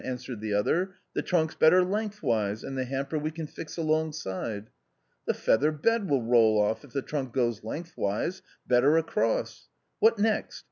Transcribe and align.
answered 0.03 0.41
the 0.41 0.51
other, 0.51 0.95
"the 1.13 1.21
trunk's 1.21 1.53
better 1.53 1.83
lengthways, 1.83 2.63
and 2.63 2.75
the 2.75 2.85
hamper 2.85 3.19
we 3.19 3.29
can 3.29 3.45
fix 3.45 3.77
alongside."" 3.77 4.67
The 5.27 5.33
feather 5.35 5.71
bed 5.71 6.09
will 6.09 6.23
roll 6.23 6.59
off, 6.59 6.83
if 6.83 6.91
the 6.91 7.03
trunk 7.03 7.33
goes 7.33 7.63
lengthways; 7.63 8.41
better 8.65 8.97
across. 8.97 9.67
What 9.99 10.17
next 10.17 10.59